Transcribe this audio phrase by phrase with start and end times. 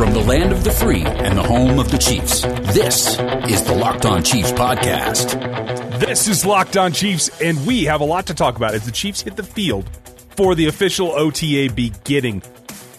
[0.00, 2.40] From the land of the free and the home of the Chiefs,
[2.72, 3.18] this
[3.50, 5.38] is the Locked On Chiefs podcast.
[6.00, 8.92] This is Locked On Chiefs, and we have a lot to talk about as the
[8.92, 9.86] Chiefs hit the field
[10.36, 12.42] for the official OTA beginning.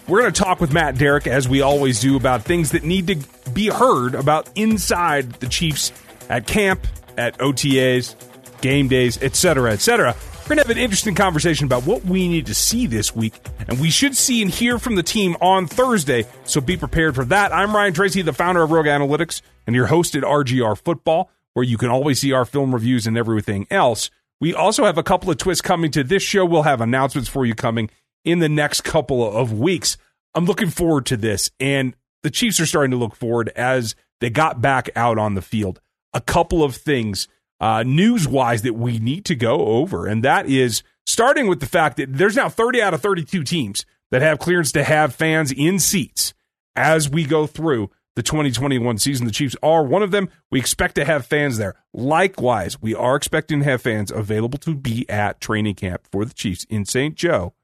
[0.06, 3.08] We're going to talk with Matt Derrick, as we always do, about things that need
[3.08, 5.90] to be heard about inside the Chiefs
[6.28, 6.86] at camp,
[7.18, 8.14] at OTAs,
[8.60, 10.14] game days, etc., etc.
[10.42, 13.32] We're going to have an interesting conversation about what we need to see this week,
[13.68, 17.24] and we should see and hear from the team on Thursday, so be prepared for
[17.26, 17.54] that.
[17.54, 21.64] I'm Ryan Tracy, the founder of Rogue Analytics, and your host at RGR Football, where
[21.64, 24.10] you can always see our film reviews and everything else.
[24.40, 26.44] We also have a couple of twists coming to this show.
[26.44, 27.88] We'll have announcements for you coming
[28.24, 29.96] in the next couple of weeks.
[30.34, 34.28] I'm looking forward to this, and the Chiefs are starting to look forward as they
[34.28, 35.80] got back out on the field.
[36.12, 37.28] A couple of things
[37.62, 40.08] uh, news wise that we need to go over.
[40.08, 43.86] And that is starting with the fact that there's now 30 out of 32 teams
[44.10, 46.34] that have clearance to have fans in seats
[46.74, 49.26] as we go through the 2021 season.
[49.26, 50.28] The Chiefs are one of them.
[50.50, 51.76] We expect to have fans there.
[51.94, 56.34] Likewise, we are expecting to have fans available to be at training camp for the
[56.34, 57.14] Chiefs in St.
[57.14, 57.54] Joe.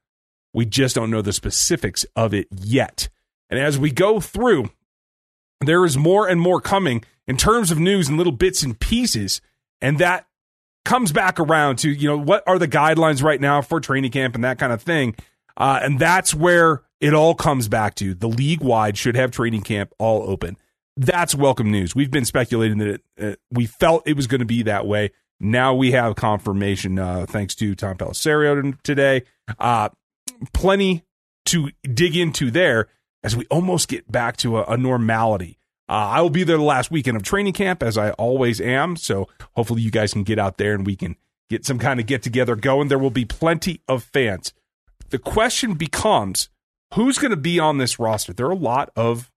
[0.53, 3.09] We just don't know the specifics of it yet.
[3.49, 4.69] And as we go through,
[5.59, 9.41] there is more and more coming in terms of news and little bits and pieces
[9.81, 10.25] and that
[10.85, 14.35] comes back around to, you know, what are the guidelines right now for training camp
[14.35, 15.15] and that kind of thing.
[15.57, 18.13] Uh, and that's where it all comes back to.
[18.13, 20.57] The league wide should have training camp all open.
[20.97, 21.95] That's welcome news.
[21.95, 25.11] We've been speculating that it, uh, we felt it was going to be that way.
[25.39, 29.23] Now we have confirmation, uh, thanks to Tom Pelissero today.
[29.57, 29.89] Uh,
[30.53, 31.05] plenty
[31.45, 32.87] to dig into there
[33.23, 35.58] as we almost get back to a, a normality
[35.89, 38.95] uh, I will be there the last weekend of training camp, as I always am.
[38.95, 41.15] So hopefully you guys can get out there and we can
[41.49, 42.87] get some kind of get together going.
[42.87, 44.53] There will be plenty of fans.
[45.09, 46.49] The question becomes
[46.93, 48.33] who's going to be on this roster?
[48.33, 49.31] There are a lot of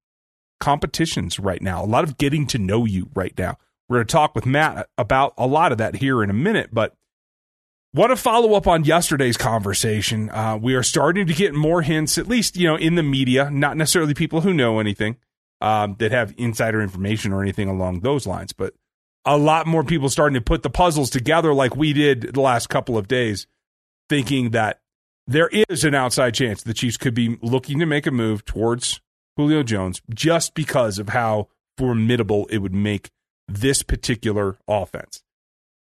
[0.61, 3.57] competitions right now, a lot of getting to know you right now.
[3.89, 6.69] We're going to talk with Matt about a lot of that here in a minute,
[6.71, 6.95] but
[7.95, 10.31] want to follow up on yesterday's conversation.
[10.31, 13.51] Uh, we are starting to get more hints, at least you know, in the media,
[13.51, 15.17] not necessarily people who know anything,
[15.63, 18.53] um, that have insider information or anything along those lines.
[18.53, 18.75] But
[19.25, 22.69] a lot more people starting to put the puzzles together like we did the last
[22.69, 23.47] couple of days,
[24.09, 24.81] thinking that
[25.29, 29.01] there is an outside chance the Chiefs could be looking to make a move towards
[29.37, 31.49] Julio Jones just because of how
[31.79, 33.11] formidable it would make
[33.47, 35.23] this particular offense.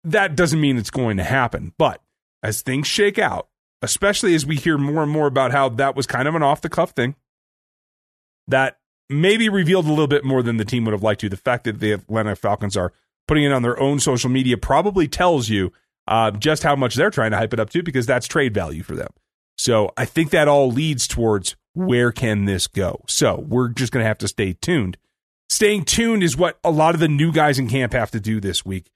[0.03, 2.01] That doesn't mean it's going to happen, but
[2.43, 3.47] as things shake out,
[3.81, 6.59] especially as we hear more and more about how that was kind of an off
[6.59, 7.15] the cuff thing,
[8.49, 8.80] that
[9.11, 11.29] maybe revealed a little bit more than the team would have liked to.
[11.29, 12.93] The fact that the Atlanta Falcons are
[13.27, 15.71] putting it on their own social media probably tells you
[16.07, 18.83] uh, just how much they're trying to hype it up to because that's trade value
[18.83, 19.09] for them.
[19.57, 23.01] So I think that all leads towards where can this go?
[23.07, 24.97] So we're just going to have to stay tuned.
[25.49, 28.39] Staying tuned is what a lot of the new guys in camp have to do
[28.39, 28.89] this week.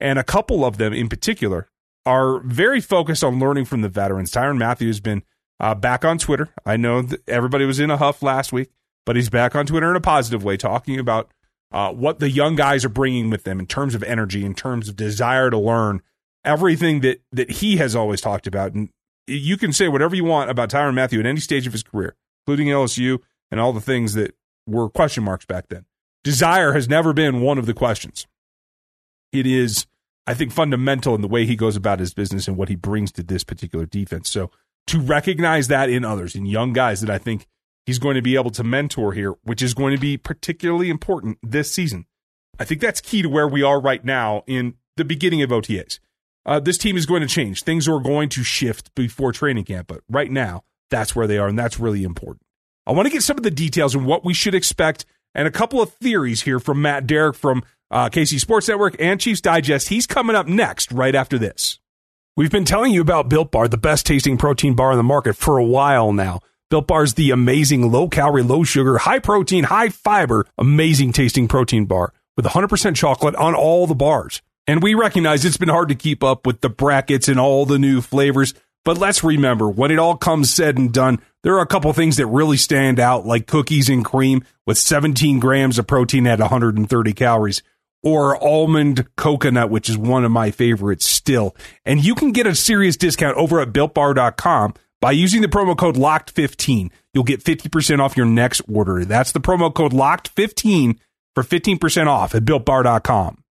[0.00, 1.68] And a couple of them in particular
[2.04, 4.30] are very focused on learning from the veterans.
[4.30, 5.22] Tyrann Mathieu has been
[5.60, 6.50] uh, back on Twitter.
[6.66, 8.70] I know everybody was in a huff last week
[9.04, 11.30] but he's back on Twitter in a positive way, talking about
[11.72, 14.88] uh, what the young guys are bringing with them in terms of energy, in terms
[14.88, 16.02] of desire to learn,
[16.44, 18.72] everything that that he has always talked about.
[18.72, 18.90] And
[19.26, 22.14] you can say whatever you want about Tyrann Mathieu at any stage of his career,
[22.42, 23.18] including LSU
[23.50, 24.34] and all the things that
[24.66, 25.84] were question marks back then.
[26.24, 28.26] Desire has never been one of the questions.
[29.32, 29.86] It is,
[30.26, 33.10] I think, fundamental in the way he goes about his business and what he brings
[33.12, 34.30] to this particular defense.
[34.30, 34.50] So
[34.88, 37.46] to recognize that in others, in young guys that I think
[37.86, 41.38] he's going to be able to mentor here, which is going to be particularly important
[41.42, 42.06] this season.
[42.58, 45.98] I think that's key to where we are right now in the beginning of OTAs.
[46.44, 47.62] Uh, this team is going to change.
[47.62, 51.48] Things are going to shift before training camp, but right now, that's where they are,
[51.48, 52.42] and that's really important.
[52.86, 55.52] I want to get some of the details and what we should expect and a
[55.52, 59.88] couple of theories here from Matt Derrick from uh, KC Sports Network and Chiefs Digest.
[59.88, 61.78] He's coming up next, right after this.
[62.36, 65.36] We've been telling you about Built Bar, the best tasting protein bar in the market,
[65.36, 66.40] for a while now.
[66.72, 71.46] Built Bar is the amazing low calorie, low sugar, high protein, high fiber, amazing tasting
[71.46, 74.40] protein bar with 100% chocolate on all the bars.
[74.66, 77.78] And we recognize it's been hard to keep up with the brackets and all the
[77.78, 78.54] new flavors.
[78.86, 82.16] But let's remember, when it all comes said and done, there are a couple things
[82.16, 87.12] that really stand out, like cookies and cream with 17 grams of protein at 130
[87.12, 87.62] calories,
[88.02, 91.54] or almond coconut, which is one of my favorites still.
[91.84, 95.96] And you can get a serious discount over at builtbar.com by using the promo code
[95.96, 99.04] LOCKED15, you'll get 50% off your next order.
[99.04, 100.96] That's the promo code LOCKED15
[101.34, 103.42] for 15% off at builtbar.com.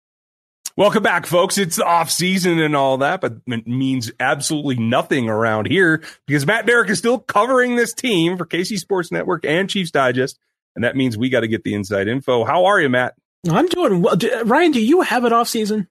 [0.76, 1.58] Welcome back, folks.
[1.58, 6.46] It's the off season and all that, but it means absolutely nothing around here because
[6.46, 10.38] Matt Derrick is still covering this team for KC Sports Network and Chiefs Digest.
[10.76, 12.44] and that means we got to get the inside info.
[12.44, 13.14] How are you, Matt?
[13.50, 14.16] I'm doing well.
[14.44, 15.88] Ryan, do you have an off season?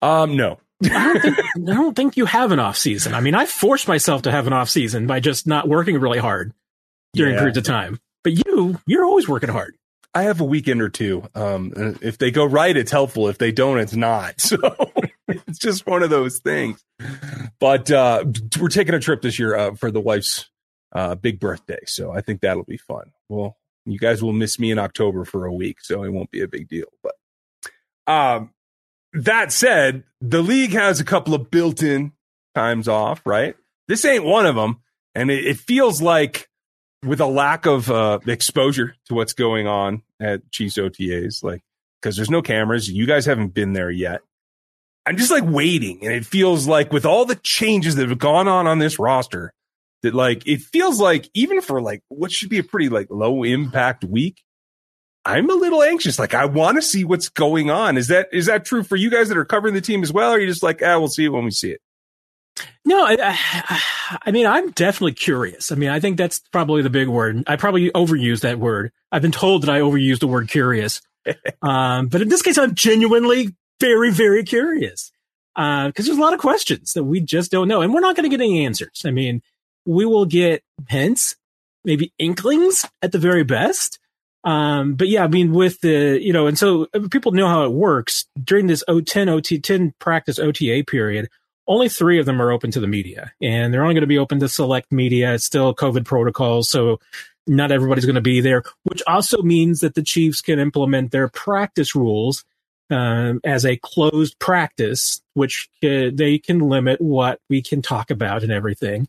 [0.00, 0.58] Um, no.
[0.84, 3.14] I don't think I don't think you have an off season.
[3.14, 6.18] I mean, I forced myself to have an off season by just not working really
[6.18, 6.52] hard
[7.14, 7.40] during Yeah.
[7.40, 7.98] periods of time.
[8.24, 9.74] But you, you're always working hard.
[10.14, 11.26] I have a weekend or two.
[11.34, 13.28] Um, if they go right, it's helpful.
[13.28, 14.34] If they don't, it's not.
[15.28, 16.84] So it's just one of those things.
[17.58, 18.24] But uh,
[18.60, 20.50] we're taking a trip this year uh, for the wife's
[20.94, 23.12] uh, big birthday, so I think that'll be fun.
[23.30, 23.56] Well,
[23.86, 26.48] you guys will miss me in October for a week, so it won't be a
[26.48, 26.88] big deal.
[27.02, 27.14] But
[28.12, 28.50] um,
[29.12, 32.12] that said, the league has a couple of built-in
[32.54, 33.56] times off, right?
[33.88, 34.80] This ain't one of them,
[35.14, 36.48] and it, it feels like
[37.04, 41.62] with a lack of uh, exposure to what's going on at Chiefs OTAs, like
[42.00, 44.20] because there's no cameras, you guys haven't been there yet.
[45.04, 48.46] I'm just like waiting, and it feels like with all the changes that have gone
[48.46, 49.52] on on this roster,
[50.02, 53.42] that like it feels like even for like what should be a pretty like low
[53.42, 54.42] impact week,
[55.24, 56.18] I'm a little anxious.
[56.18, 57.96] Like I want to see what's going on.
[57.96, 60.32] Is that is that true for you guys that are covering the team as well?
[60.32, 61.80] Or are you just like, ah, we'll see it when we see it?
[62.84, 63.80] No, I, I,
[64.26, 65.72] I mean, I'm definitely curious.
[65.72, 67.44] I mean, I think that's probably the big word.
[67.46, 68.92] I probably overused that word.
[69.10, 71.00] I've been told that I overused the word curious.
[71.62, 75.12] um, but in this case, I'm genuinely very, very curious.
[75.54, 77.82] Uh, cause there's a lot of questions that we just don't know.
[77.82, 79.02] And we're not going to get any answers.
[79.04, 79.42] I mean,
[79.84, 81.36] we will get hints,
[81.84, 83.98] maybe inklings at the very best.
[84.44, 87.72] Um, but yeah, I mean, with the, you know, and so people know how it
[87.72, 91.28] works during this O10, OT10 practice OTA period
[91.66, 94.18] only three of them are open to the media and they're only going to be
[94.18, 95.34] open to select media.
[95.34, 96.68] It's still COVID protocols.
[96.68, 96.98] So
[97.46, 101.28] not everybody's going to be there, which also means that the Chiefs can implement their
[101.28, 102.44] practice rules
[102.90, 108.42] um, as a closed practice, which uh, they can limit what we can talk about
[108.42, 109.08] and everything.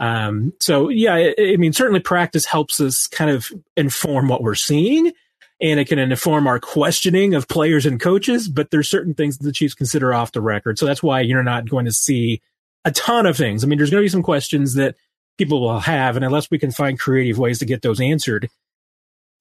[0.00, 4.54] Um, so yeah, I, I mean, certainly practice helps us kind of inform what we're
[4.54, 5.12] seeing
[5.60, 9.44] and it can inform our questioning of players and coaches, but there's certain things that
[9.44, 10.78] the Chiefs consider off the record.
[10.78, 12.40] So that's why you're not going to see
[12.84, 13.62] a ton of things.
[13.62, 14.96] I mean, there's going to be some questions that
[15.36, 18.48] people will have, and unless we can find creative ways to get those answered,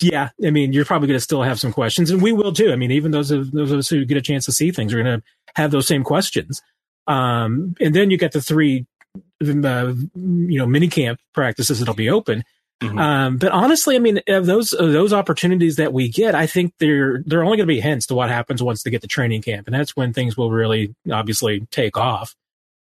[0.02, 2.72] yeah, I mean, you're probably going to still have some questions, and we will too.
[2.72, 4.94] I mean, even those of those of us who get a chance to see things
[4.94, 5.24] are going to
[5.56, 6.62] have those same questions.
[7.08, 8.86] Um, and then you get the three,
[9.16, 12.44] uh, you know, mini camp practices that'll be open.
[12.82, 13.00] Mhm.
[13.00, 16.74] Um, but honestly, I mean, of those of those opportunities that we get, I think
[16.80, 19.42] they're they're only going to be hints to what happens once they get to training
[19.42, 22.36] camp, and that's when things will really obviously take off.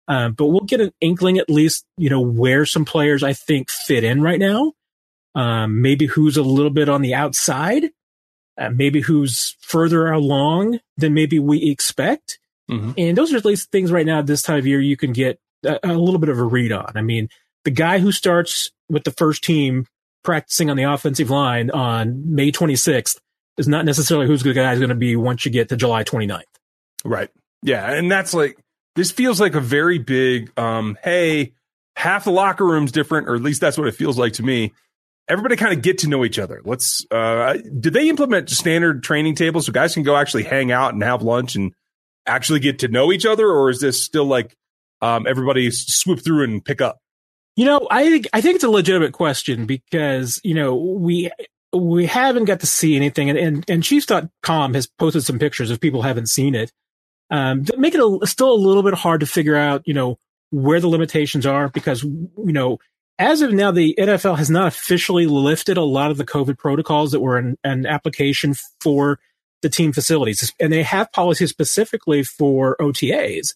[0.09, 3.69] Um, but we'll get an inkling, at least, you know, where some players I think
[3.69, 4.73] fit in right now.
[5.35, 7.89] Um, maybe who's a little bit on the outside,
[8.57, 12.39] uh, maybe who's further along than maybe we expect.
[12.69, 12.93] Mhm.
[12.97, 15.13] And those are at least things right now at this time of year you can
[15.13, 16.91] get a, little bit of a read on.
[16.95, 17.29] I mean,
[17.63, 19.85] the guy who starts with the first team
[20.23, 23.17] practicing on the offensive line on May 26th
[23.57, 26.03] is not necessarily who's the guy is going to be once you get to July
[26.03, 26.43] 29th.
[27.03, 27.29] Right.
[27.63, 28.57] Yeah, and that's like
[28.95, 31.53] this feels like a very big um hey,
[31.95, 34.73] half the locker room's different or at least that's what it feels like to me.
[35.27, 36.61] Everybody kind of get to know each other.
[36.63, 40.93] Let's uh did they implement standard training tables so guys can go actually hang out
[40.93, 41.73] and have lunch and
[42.25, 44.55] actually get to know each other or is this still like
[45.01, 46.99] um everybody swoop through and pick up?
[47.55, 51.31] You know, I think I think it's a legitimate question because you know we
[51.73, 55.79] we haven't got to see anything, and and, and Chiefs.com has posted some pictures if
[55.79, 56.71] people haven't seen it,
[57.31, 60.19] um, that make it a, still a little bit hard to figure out, you know,
[60.51, 62.77] where the limitations are because you know
[63.19, 67.11] as of now the NFL has not officially lifted a lot of the COVID protocols
[67.11, 69.19] that were in an application for
[69.63, 73.55] the team facilities, and they have policies specifically for OTAs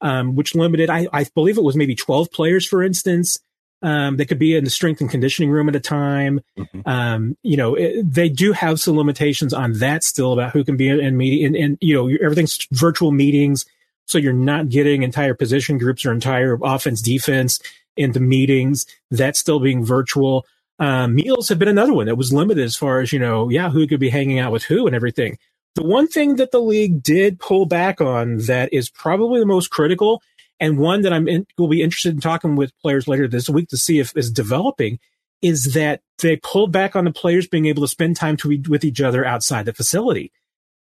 [0.00, 3.38] um, which limited, I, I believe it was maybe 12 players, for instance.
[3.82, 6.40] Um, they could be in the strength and conditioning room at a time.
[6.58, 6.82] Mhm.
[6.86, 10.76] Um, you know, it, they do have some limitations on that still about who can
[10.76, 13.66] be in, in meeting and, and, you know, everything's virtual meetings.
[14.06, 17.60] So you're not getting entire position groups or entire offense defense
[17.96, 18.86] into meetings.
[19.10, 20.46] That's still being virtual.
[20.78, 23.70] Um, meals have been another one that was limited as far as, you know, yeah,
[23.70, 25.38] who could be hanging out with who and everything.
[25.76, 29.70] The one thing that the league did pull back on that is probably the most
[29.70, 30.22] critical
[30.58, 33.68] and one that I'm in, will be interested in talking with players later this week
[33.68, 34.98] to see if is developing
[35.42, 38.84] is that they pulled back on the players being able to spend time to, with
[38.84, 40.32] each other outside the facility.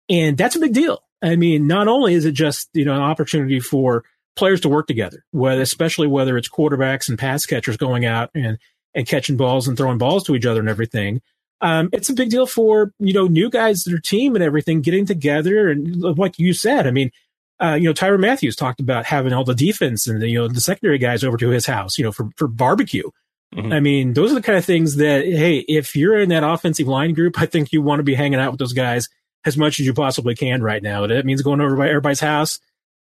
[0.09, 1.03] And that's a big deal.
[1.23, 4.05] I mean, not only is it just, you know, an opportunity for
[4.37, 8.59] players to work together, whether, especially whether it's quarterbacks and pass catchers going out and,
[8.95, 11.21] and catching balls and throwing balls to each other and everything.
[11.65, 15.07] Um, it's a big deal for, you know, new guys, their team and everything getting
[15.07, 15.71] together.
[15.71, 17.11] And like you said, I mean,
[17.59, 20.47] uh, you know, Tyrann Mathieu's talked about having all the defense and the, you know,
[20.47, 23.09] the secondary guys over to his house, you know, for, for barbecue.
[23.55, 23.73] Mm-hmm.
[23.73, 26.87] I mean, those are the kind of things that, hey, if you're in that offensive
[26.87, 29.09] line group, I think you want to be hanging out with those guys
[29.47, 31.07] as much as you possibly can right now.
[31.07, 32.59] That means going over by everybody's house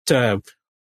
[0.06, 0.42] to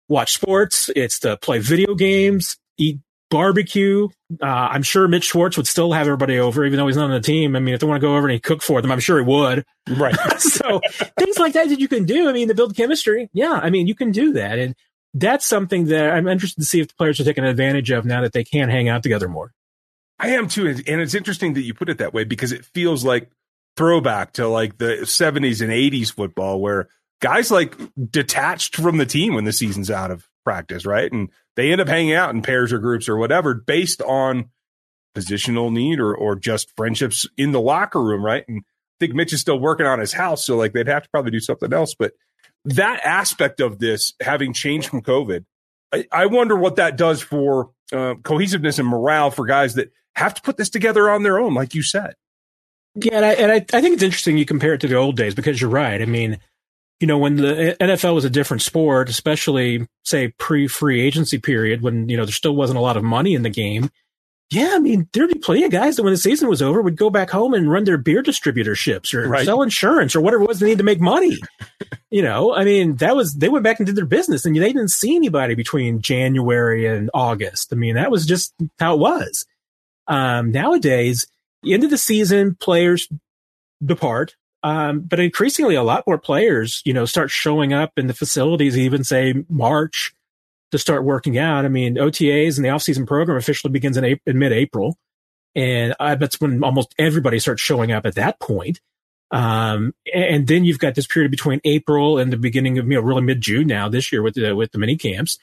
[0.09, 0.89] watch sports.
[0.97, 3.01] It's to play video games, eat
[3.33, 4.09] barbecue.
[4.43, 7.13] Uh, I'm sure Mitch Schwartz would still have everybody over, even though he's not on
[7.13, 7.57] the team.
[7.57, 9.19] I mean, if they want to go over and he cook for them, I'm sure
[9.19, 9.65] he would.
[9.89, 10.15] Right.
[10.39, 10.83] so
[11.19, 12.29] things like that that you can do.
[12.29, 13.31] I mean, to build chemistry.
[13.33, 13.53] Yeah.
[13.53, 14.59] I mean, you can do that.
[14.59, 14.77] And
[15.15, 18.21] that's something that I'm interested to see if the players are taking advantage of now
[18.21, 19.53] that they can hang out together more.
[20.19, 20.69] I am too.
[20.69, 23.31] And it's interesting that you put it that way because it feels like
[23.79, 26.89] throwback to like the 70s and 80s football where
[27.21, 27.77] guys like
[28.11, 31.11] detached from the team when the season's out of practice, right?
[31.11, 34.51] And they end up hanging out in pairs or groups or whatever based on
[35.15, 38.45] positional need or or just friendships in the locker room, right?
[38.49, 41.11] And I think Mitch is still working on his house, so like they'd have to
[41.11, 41.95] probably do something else.
[41.95, 42.13] But
[42.65, 45.45] that aspect of this having changed from COVID,
[45.93, 50.35] I, I wonder what that does for uh, cohesiveness and morale for guys that have
[50.35, 52.15] to put this together on their own, like you said.
[52.95, 55.17] Yeah, and I, and I, I think it's interesting you compare it to the old
[55.17, 56.01] days because you're right.
[56.01, 56.39] I mean,
[57.03, 61.83] you know, when the NFL was a different sport, especially say pre free agency period,
[61.83, 63.91] when, you know, there still wasn't a lot of money in the game.
[64.53, 66.97] Yeah, I mean, there'd be plenty of guys that when the season was over would
[66.97, 69.45] go back home and run their beer distributorships or right.
[69.45, 71.39] sell insurance or whatever it was they need to make money.
[72.11, 74.61] you know, I mean, that was, they went back and did their business and they
[74.61, 77.73] didn't see anybody between January and August.
[77.73, 79.45] I mean, that was just how it was.
[80.07, 81.27] Um, nowadays,
[81.67, 83.09] end of the season, players
[83.85, 84.37] depart.
[84.63, 88.79] Um, but increasingly, a lot more players, you know, start showing up in the facilities,
[88.79, 90.15] even say March,
[90.71, 91.65] to start working out.
[91.65, 94.97] I mean, OTAs and the offseason program officially begins in, in mid-April,
[95.55, 98.81] and I that's when almost everybody starts showing up at that point.
[99.33, 103.01] Um, and then you've got this period between April and the beginning of you know
[103.01, 105.39] really mid-June now this year with the with the mini camps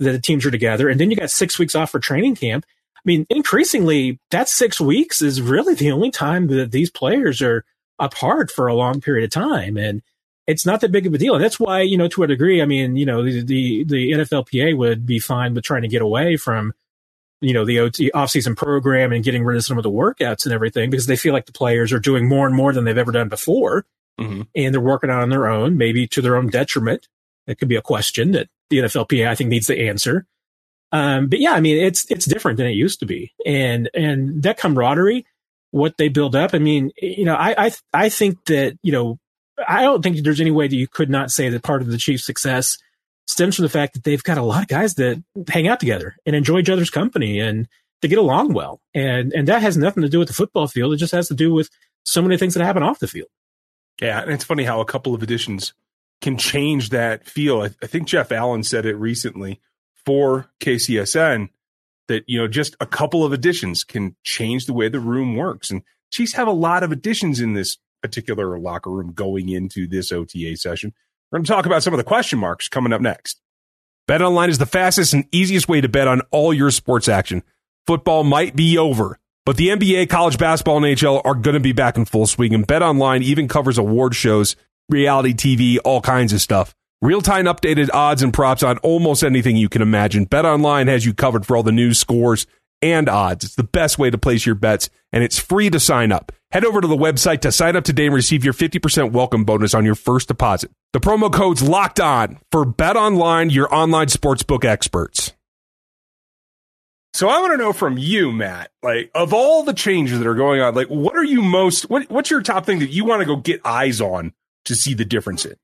[0.00, 2.66] that the teams are together, and then you got six weeks off for training camp.
[2.96, 7.64] I mean, increasingly, that six weeks is really the only time that these players are
[7.98, 9.76] apart for a long period of time.
[9.76, 10.02] And
[10.46, 11.34] it's not that big of a deal.
[11.34, 14.12] And that's why, you know, to a degree, I mean, you know, the, the, the
[14.12, 16.74] NFLPA would be fine with trying to get away from,
[17.40, 20.52] you know, the OT offseason program and getting rid of some of the workouts and
[20.52, 23.12] everything because they feel like the players are doing more and more than they've ever
[23.12, 23.86] done before.
[24.20, 24.42] Mm-hmm.
[24.54, 27.08] And they're working on their own, maybe to their own detriment.
[27.46, 30.26] It could be a question that the NFLPA, I think, needs to answer.
[30.92, 34.44] Um, but yeah, I mean, it's it's different than it used to be, and and
[34.44, 35.26] that camaraderie,
[35.74, 36.54] what they build up.
[36.54, 39.18] I mean, you know, I I I think that you know,
[39.66, 41.98] I don't think there's any way that you could not say that part of the
[41.98, 42.78] Chiefs' success
[43.26, 46.14] stems from the fact that they've got a lot of guys that hang out together
[46.24, 47.66] and enjoy each other's company and
[48.00, 50.94] they get along well, and and that has nothing to do with the football field.
[50.94, 51.68] It just has to do with
[52.04, 53.28] so many things that happen off the field.
[54.00, 55.74] Yeah, and it's funny how a couple of additions
[56.20, 57.62] can change that feel.
[57.62, 59.60] I, I think Jeff Allen said it recently
[60.06, 61.48] for KCSN
[62.08, 65.70] that you know just a couple of additions can change the way the room works
[65.70, 65.82] and
[66.14, 70.56] Chiefs have a lot of additions in this particular locker room going into this OTA
[70.56, 70.94] session.
[71.32, 73.40] We're going to talk about some of the question marks coming up next.
[74.06, 77.42] Bet online is the fastest and easiest way to bet on all your sports action.
[77.88, 81.72] Football might be over, but the NBA, college basketball, and NHL are going to be
[81.72, 82.54] back in full swing.
[82.54, 84.54] And Bet online even covers award shows,
[84.88, 86.76] reality TV, all kinds of stuff.
[87.04, 90.24] Real time updated odds and props on almost anything you can imagine.
[90.24, 92.46] BetOnline has you covered for all the news, scores,
[92.80, 93.44] and odds.
[93.44, 96.32] It's the best way to place your bets, and it's free to sign up.
[96.50, 99.74] Head over to the website to sign up today and receive your 50% welcome bonus
[99.74, 100.70] on your first deposit.
[100.94, 105.34] The promo code's locked on for BetOnline, your online sportsbook experts.
[107.12, 110.34] So I want to know from you, Matt, like of all the changes that are
[110.34, 113.20] going on, like what are you most what what's your top thing that you want
[113.20, 114.32] to go get eyes on
[114.64, 115.56] to see the difference in?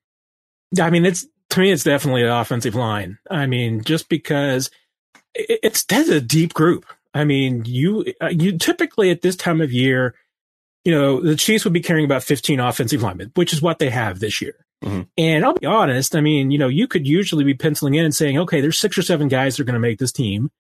[0.78, 3.18] I mean, it's to me, it's definitely the offensive line.
[3.30, 4.70] I mean, just because
[5.34, 6.86] it's that's a deep group.
[7.14, 10.14] I mean, you uh, you typically at this time of year,
[10.84, 13.90] you know, the Chiefs would be carrying about 15 offensive linemen, which is what they
[13.90, 14.54] have this year.
[14.84, 15.02] Mm-hmm.
[15.18, 18.14] And I'll be honest, I mean, you know, you could usually be penciling in and
[18.14, 20.50] saying, okay, there's six or seven guys that are going to make this team.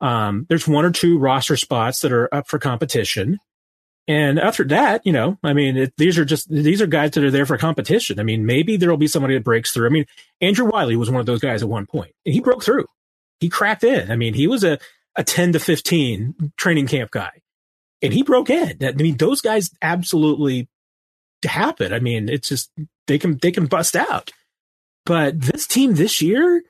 [0.00, 3.38] Um, there's one or two roster spots that are up for competition.
[4.08, 7.24] And after that, you know, I mean, it, these are just these are guys that
[7.24, 8.18] are there for competition.
[8.18, 9.86] I mean, maybe there will be somebody that breaks through.
[9.86, 10.06] I mean,
[10.40, 12.86] Andrew Wylie was one of those guys at one point, and he broke through.
[13.38, 14.10] He cracked in.
[14.10, 14.78] I mean, he was a
[15.16, 17.30] a ten to fifteen training camp guy,
[18.02, 18.78] and he broke in.
[18.82, 20.68] I mean, those guys absolutely
[21.44, 21.92] happen.
[21.92, 22.70] I mean, it's just
[23.06, 24.32] they can they can bust out.
[25.06, 26.62] But this team this year,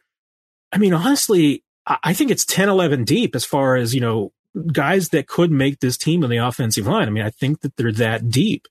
[0.73, 4.33] I mean, honestly, I think it's 10, 11 deep as far as, you know,
[4.73, 7.07] guys that could make this team on the offensive line.
[7.07, 8.67] I mean, I think that they're that deep.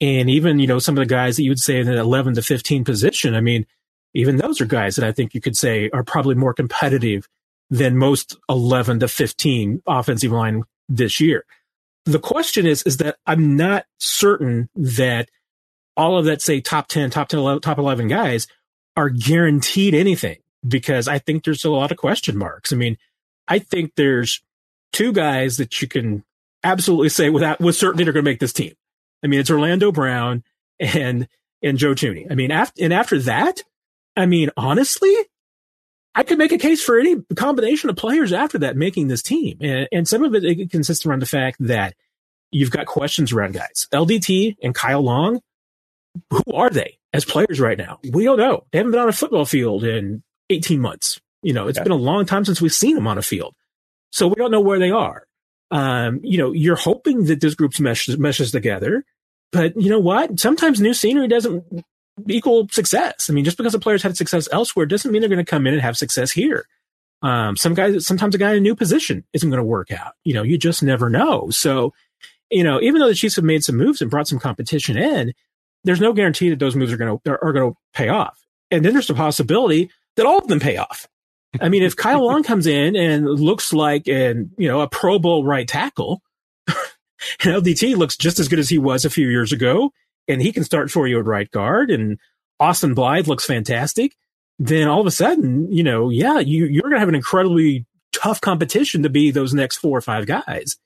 [0.00, 2.34] And even, you know, some of the guys that you would say in the 11
[2.34, 3.66] to 15 position, I mean,
[4.14, 7.28] even those are guys that I think you could say are probably more competitive
[7.70, 11.44] than most 11 to 15 offensive line this year.
[12.04, 15.30] The question is, is that I'm not certain that
[15.96, 18.46] all of that, say top 10, top 10, top 11 guys
[18.96, 22.72] are guaranteed anything because I think there's a lot of question marks.
[22.72, 22.98] I mean,
[23.48, 24.42] I think there's
[24.94, 26.24] two guys that you can
[26.62, 28.72] absolutely say without, with certainty they're going to make this team.
[29.22, 30.42] I mean, it's Orlando Brown
[30.80, 31.28] and,
[31.62, 32.30] and Joe Thuney.
[32.30, 33.62] I mean, after, and after that,
[34.16, 35.14] I mean, honestly,
[36.14, 39.58] I could make a case for any combination of players after that making this team.
[39.60, 41.94] And, and some of it, it consists around the fact that
[42.52, 43.88] you've got questions around guys.
[43.92, 45.40] LDT and Kyle Long,
[46.30, 47.98] who are they as players right now?
[48.12, 48.64] We don't know.
[48.70, 51.20] They haven't been on a football field in 18 months.
[51.42, 51.82] You know, it's yeah.
[51.82, 53.54] been a long time since we've seen them on a field.
[54.14, 55.26] So we don't know where they are.
[55.72, 59.04] Um, you know, you're hoping that this group meshes, meshes together,
[59.50, 60.38] but you know what?
[60.38, 61.84] Sometimes new scenery doesn't
[62.28, 63.28] equal success.
[63.28, 65.66] I mean, just because a player's had success elsewhere doesn't mean they're going to come
[65.66, 66.68] in and have success here.
[67.22, 70.12] Um, some guys, sometimes a guy in a new position isn't going to work out.
[70.22, 71.50] You know, you just never know.
[71.50, 71.92] So,
[72.52, 75.32] you know, even though the Chiefs have made some moves and brought some competition in,
[75.82, 78.38] there's no guarantee that those moves are going to are going to pay off.
[78.70, 81.08] And then there's the possibility that all of them pay off.
[81.60, 85.18] I mean, if Kyle Long comes in and looks like an you know a Pro
[85.18, 86.22] Bowl right tackle,
[86.68, 86.76] and
[87.40, 89.92] LDT looks just as good as he was a few years ago,
[90.28, 92.18] and he can start for you at right guard, and
[92.60, 94.16] Austin Blythe looks fantastic,
[94.58, 97.86] then all of a sudden, you know, yeah, you you're going to have an incredibly
[98.12, 100.76] tough competition to be those next four or five guys,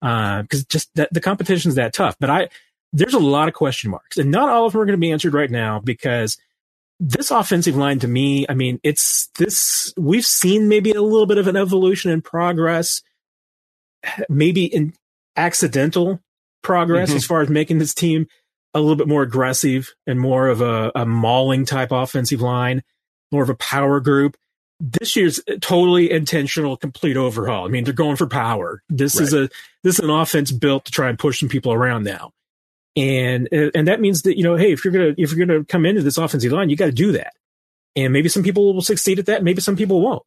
[0.00, 2.16] because uh, just that the competition's that tough.
[2.20, 2.48] But I
[2.92, 5.12] there's a lot of question marks, and not all of them are going to be
[5.12, 6.38] answered right now because
[7.00, 11.38] this offensive line to me, I mean, it's this, we've seen maybe a little bit
[11.38, 13.02] of an evolution in progress,
[14.28, 14.94] maybe in
[15.36, 16.20] accidental
[16.62, 17.16] progress mm-hmm.
[17.16, 18.26] as far as making this team
[18.74, 22.82] a little bit more aggressive and more of a, a mauling type offensive line,
[23.30, 24.36] more of a power group.
[24.80, 27.64] This year's totally intentional, complete overhaul.
[27.64, 28.82] I mean, they're going for power.
[28.88, 29.24] This right.
[29.24, 29.48] is a
[29.82, 32.32] this is an offense built to try and push some people around now
[32.98, 35.86] and and that means that you know, hey, if you're gonna if you're gonna come
[35.86, 37.32] into this offensive line, you got to do that.
[37.96, 40.22] And maybe some people will succeed at that, maybe some people won't.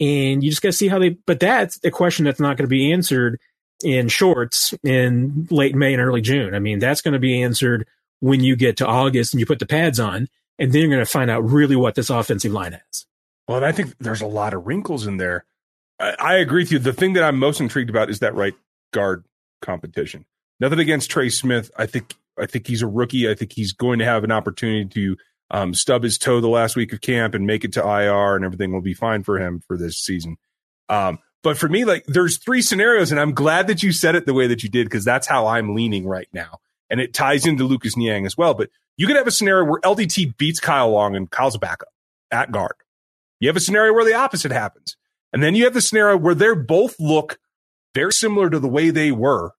[0.00, 1.10] And you just got to see how they.
[1.10, 3.40] But that's a question that's not going to be answered
[3.82, 6.54] in shorts in late May and early June.
[6.54, 7.86] I mean, that's going to be answered
[8.20, 11.04] when you get to August and you put the pads on, and then you're going
[11.04, 13.06] to find out really what this offensive line has.
[13.48, 15.44] Well, and I think there's a lot of wrinkles in there.
[15.98, 16.78] I, I agree with you.
[16.78, 18.54] The thing that I'm most intrigued about is that right
[18.92, 19.24] guard
[19.60, 20.24] competition.
[20.60, 21.70] Nothing against Trey Smith.
[21.76, 23.28] I think I think he's a rookie.
[23.28, 25.16] I think he's going to have an opportunity to
[25.50, 28.44] um, stub his toe the last week of camp and make it to IR, and
[28.44, 30.36] everything will be fine for him for this season.
[30.88, 34.26] Um, but for me, like there's three scenarios, and I'm glad that you said it
[34.26, 37.46] the way that you did because that's how I'm leaning right now, and it ties
[37.46, 38.54] into Lucas Niang as well.
[38.54, 41.88] But you could have a scenario where LDT beats Kyle Long and Kyle's a backup
[42.30, 42.76] at guard.
[43.40, 44.96] You have a scenario where the opposite happens,
[45.32, 47.38] and then you have the scenario where they both look
[47.94, 49.52] very similar to the way they were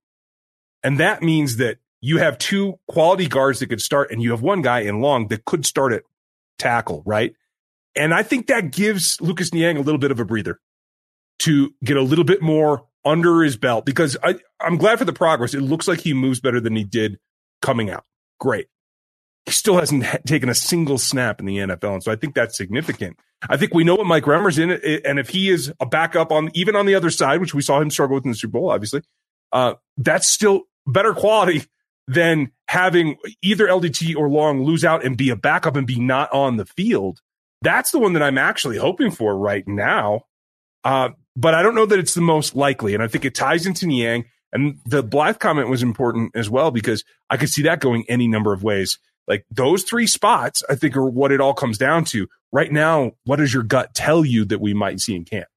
[0.84, 4.42] and that means that you have two quality guards that could start, and you have
[4.42, 6.04] one guy in long that could start at
[6.60, 7.34] tackle, right?
[7.96, 10.60] And I think that gives Lucas Niang a little bit of a breather
[11.40, 15.14] to get a little bit more under his belt because I, I'm glad for the
[15.14, 15.54] progress.
[15.54, 17.20] It looks like he moves better than he did
[17.62, 18.06] coming out.
[18.40, 18.68] Great.
[19.46, 21.94] He still hasn't ha- taken a single snap in the NFL.
[21.94, 23.18] And so I think that's significant.
[23.50, 24.72] I think we know what Mike Remmer's in.
[24.72, 27.82] And if he is a backup on even on the other side, which we saw
[27.82, 29.02] him struggle with in the Super Bowl, obviously,
[29.52, 31.64] uh, that's still better quality
[32.08, 36.32] than having either LDT or Long lose out and be a backup and be not
[36.34, 37.22] on the field.
[37.62, 40.26] That's the one that I'm actually hoping for right now.
[40.84, 42.94] Uh, but I don't know that it's the most likely.
[42.94, 44.26] And I think it ties into Niang.
[44.52, 48.28] And the Blythe comment was important as well because I could see that going any
[48.28, 49.00] number of ways.
[49.28, 52.28] Like those three spots, I think are what it all comes down to.
[52.52, 55.48] Right now, what does your gut tell you that we might see in camp?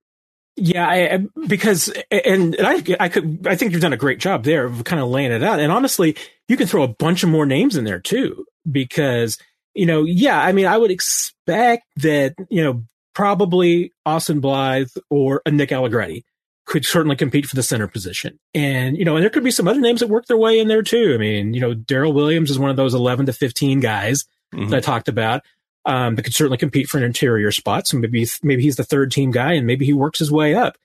[0.57, 4.45] Yeah, I, because and, and I I could I think you've done a great job
[4.45, 5.61] there of kind of laying it out.
[5.61, 6.17] And honestly,
[6.49, 9.39] you can throw a bunch of more names in there too, because
[9.75, 15.43] you know, yeah, I mean, I would expect that you know probably Austin Blythe or
[15.45, 16.25] a Nick Allegretti
[16.67, 18.39] could certainly compete for the center position.
[18.53, 20.69] And, you know, and there could be some other names that work their way in
[20.69, 21.13] there too.
[21.15, 24.69] I mean, you know, Daryl Williams is one of those 11 to 15 guys mm-hmm.
[24.69, 25.43] that I talked about
[25.87, 27.87] um, that could certainly compete for an interior spot.
[27.87, 30.77] So maybe maybe he's the third team guy, and maybe he works his way up.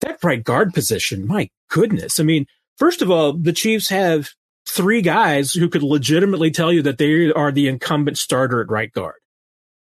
[0.00, 2.20] That right guard position, my goodness!
[2.20, 4.30] I mean, first of all, the Chiefs have
[4.66, 8.92] three guys who could legitimately tell you that they are the incumbent starter at right
[8.92, 9.16] guard.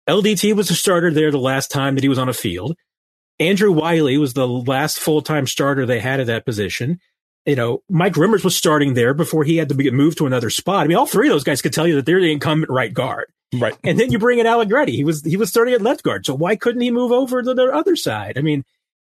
[0.09, 2.77] LDT was the starter there the last time that he was on a field.
[3.39, 7.01] Andrew Wylie was the last full time starter they had at that position.
[7.45, 10.51] You know, Mike Remmers was starting there before he had to get moved to another
[10.51, 10.85] spot.
[10.85, 12.93] I mean, all three of those guys could tell you that they're the incumbent right
[12.93, 13.27] guard.
[13.55, 13.77] Right.
[13.85, 14.97] And then you bring in Allegretti.
[14.97, 16.27] He was he was starting at left guard.
[16.27, 18.37] So why couldn't he move over to the other side?
[18.37, 18.65] I mean,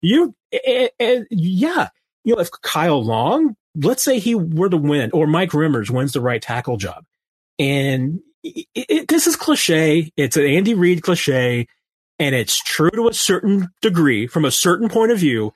[0.02, 1.88] You, uh, uh, yeah,
[2.24, 6.12] you know, if Kyle Long, let's say he were to win, or Mike Remmers wins
[6.12, 7.04] the right tackle job,
[7.58, 10.12] and it, it, this is cliche.
[10.16, 11.66] It's an Andy Reid cliche,
[12.18, 15.54] and it's true to a certain degree from a certain point of view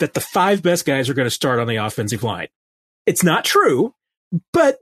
[0.00, 2.48] that the five best guys are going to start on the offensive line.
[3.06, 3.94] It's not true,
[4.52, 4.78] but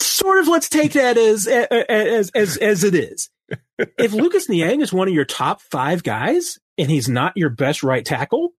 [0.00, 3.30] sort of let's take that as as as as it is.
[3.78, 7.82] if Lucas Niang is one of your top five guys and he's not your best
[7.82, 8.52] right tackle,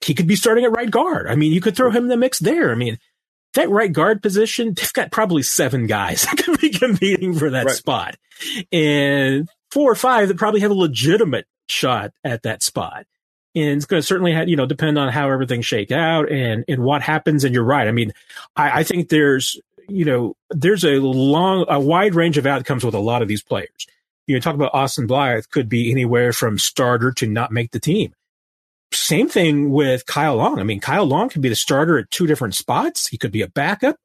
[0.00, 1.26] he could be starting at right guard.
[1.28, 2.70] I mean, you could throw him in the mix there.
[2.70, 2.98] I mean,
[3.54, 7.66] that right guard position, they've got probably seven guys that could be competing for that
[7.66, 7.74] right.
[7.74, 8.16] spot.
[8.72, 13.06] And four or five that probably have a legitimate shot at that spot.
[13.54, 16.64] And it's going to certainly have, you know, depend on how everything shake out and,
[16.68, 17.44] and what happens.
[17.44, 17.88] And you're right.
[17.88, 18.12] I mean,
[18.54, 22.94] I, I think there's, you know, there's a long, a wide range of outcomes with
[22.94, 23.86] a lot of these players.
[24.26, 27.80] You know, talk about Austin Blythe could be anywhere from starter to not make the
[27.80, 28.14] team.
[28.92, 30.60] Same thing with Kyle Long.
[30.60, 33.08] I mean, Kyle Long could be the starter at two different spots.
[33.08, 33.96] He could be a backup.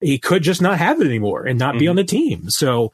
[0.00, 1.78] He could just not have it anymore and not mm-hmm.
[1.78, 2.50] be on the team.
[2.50, 2.92] So,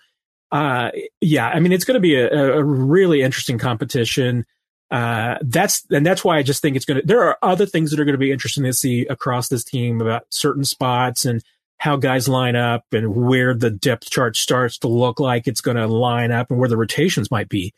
[0.52, 4.44] uh, yeah, I mean, it's going to be a, a, really interesting competition.
[4.90, 7.90] Uh, that's, and that's why I just think it's going to, there are other things
[7.90, 11.42] that are going to be interesting to see across this team about certain spots and
[11.78, 15.76] how guys line up and where the depth chart starts to look like it's going
[15.76, 17.72] to line up and where the rotations might be.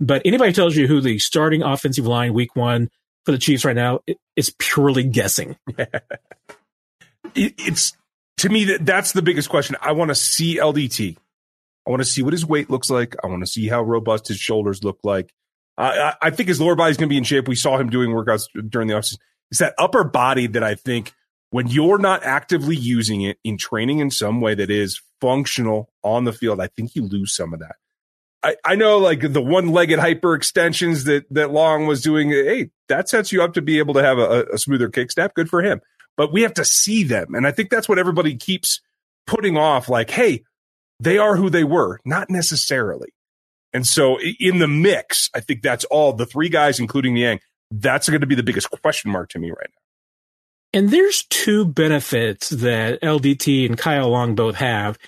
[0.00, 2.90] But anybody tells you who the starting offensive line week one
[3.24, 4.00] for the Chiefs right now,
[4.36, 5.56] it's purely guessing.
[7.34, 7.92] it's
[8.38, 9.76] to me that that's the biggest question.
[9.80, 11.16] I want to see LDT.
[11.86, 13.14] I want to see what his weight looks like.
[13.22, 15.32] I want to see how robust his shoulders look like.
[15.76, 17.48] I, I think his lower body is going to be in shape.
[17.48, 19.18] We saw him doing workouts during the offseason.
[19.50, 21.12] It's that upper body that I think
[21.54, 26.24] when you're not actively using it in training in some way that is functional on
[26.24, 27.76] the field, I think you lose some of that.
[28.42, 32.30] I, I know like the one legged hyper extensions that, that Long was doing.
[32.30, 35.32] Hey, that sets you up to be able to have a, a smoother kick step.
[35.34, 35.80] Good for him.
[36.16, 37.36] But we have to see them.
[37.36, 38.80] And I think that's what everybody keeps
[39.24, 39.88] putting off.
[39.88, 40.42] Like, hey,
[40.98, 43.14] they are who they were, not necessarily.
[43.72, 47.38] And so in the mix, I think that's all the three guys, including Niang.
[47.70, 49.83] That's going to be the biggest question mark to me right now.
[50.74, 54.98] And there's two benefits that LDT and Kyle Long both have.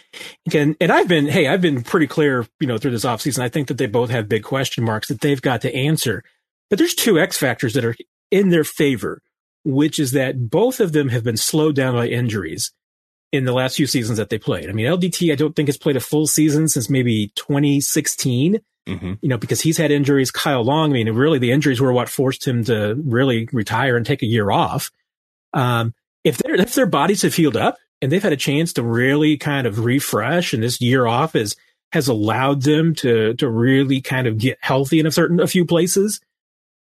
[0.54, 3.42] And, and I've been, hey, I've been pretty clear, you know, through this offseason.
[3.42, 6.22] I think that they both have big question marks that they've got to answer.
[6.70, 7.96] But there's two X factors that are
[8.30, 9.22] in their favor,
[9.64, 12.72] which is that both of them have been slowed down by injuries
[13.32, 14.68] in the last few seasons that they played.
[14.68, 18.60] I mean, LDT, I don't think has played a full season since maybe 2016.
[18.86, 19.14] Mm-hmm.
[19.20, 20.30] You know, because he's had injuries.
[20.30, 24.06] Kyle Long, I mean, really the injuries were what forced him to really retire and
[24.06, 24.92] take a year off.
[25.52, 28.82] Um, if their if their bodies have healed up and they've had a chance to
[28.82, 31.56] really kind of refresh, and this year off is
[31.92, 35.64] has allowed them to to really kind of get healthy in a certain a few
[35.64, 36.20] places.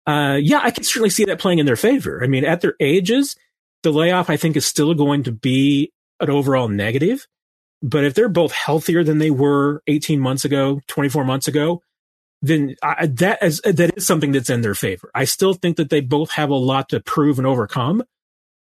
[0.07, 2.23] Uh, yeah, I can certainly see that playing in their favor.
[2.23, 3.37] I mean, at their ages,
[3.83, 7.27] the layoff I think is still going to be an overall negative.
[7.83, 11.83] But if they're both healthier than they were 18 months ago, 24 months ago,
[12.41, 15.11] then I, that is that is something that's in their favor.
[15.15, 18.03] I still think that they both have a lot to prove and overcome.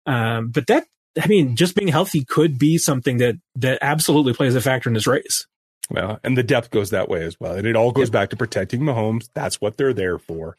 [0.07, 0.87] Um, but that,
[1.21, 4.95] I mean, just being healthy could be something that that absolutely plays a factor in
[4.95, 5.47] this race.
[5.91, 7.55] Well, and the depth goes that way as well.
[7.55, 8.13] And it all goes yep.
[8.13, 9.29] back to protecting Mahomes.
[9.35, 10.57] That's what they're there for.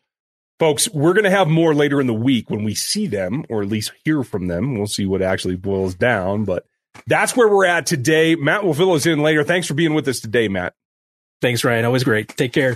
[0.60, 3.62] Folks, we're going to have more later in the week when we see them, or
[3.64, 4.78] at least hear from them.
[4.78, 6.44] We'll see what actually boils down.
[6.46, 6.66] But
[7.08, 8.36] that's where we're at today.
[8.36, 9.44] Matt will fill us in later.
[9.44, 10.74] Thanks for being with us today, Matt.
[11.42, 11.86] Thanks, Ryan.
[11.86, 12.28] Always great.
[12.30, 12.76] Take care.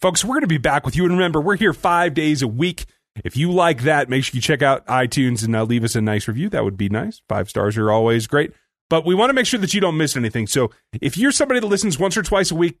[0.00, 1.04] Folks, we're going to be back with you.
[1.04, 2.86] And remember, we're here five days a week.
[3.24, 6.00] If you like that, make sure you check out iTunes and uh, leave us a
[6.00, 6.48] nice review.
[6.48, 7.22] That would be nice.
[7.28, 8.52] Five stars are always great.
[8.88, 10.46] But we want to make sure that you don't miss anything.
[10.46, 12.78] So if you're somebody that listens once or twice a week,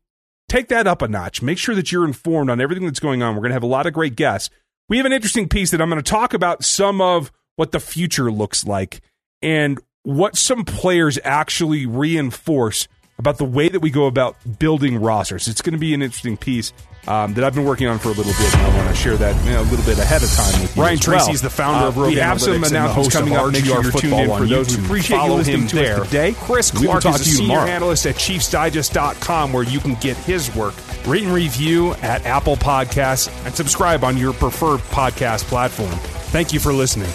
[0.48, 1.42] take that up a notch.
[1.42, 3.34] Make sure that you're informed on everything that's going on.
[3.34, 4.50] We're going to have a lot of great guests.
[4.88, 7.80] We have an interesting piece that I'm going to talk about some of what the
[7.80, 9.00] future looks like
[9.42, 12.86] and what some players actually reinforce
[13.18, 15.48] about the way that we go about building rosters.
[15.48, 16.72] It's going to be an interesting piece
[17.08, 19.16] um, that I've been working on for a little bit, and I want to share
[19.16, 20.82] that you know, a little bit ahead of time with you.
[20.82, 23.52] Ryan Tracy is the founder uh, of Rogue We have some announcements coming up.
[23.52, 24.76] Make sure you're tuned in for those.
[24.76, 26.00] Appreciate you listening to there.
[26.00, 26.32] us today.
[26.34, 27.70] Chris Clark is a senior tomorrow.
[27.70, 30.74] analyst at ChiefsDigest.com, where you can get his work.
[31.06, 35.92] Rate and review at Apple Podcasts, and subscribe on your preferred podcast platform.
[36.30, 37.10] Thank you for listening.